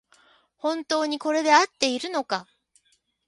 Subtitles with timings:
[0.57, 2.47] 本当にこれであっているのか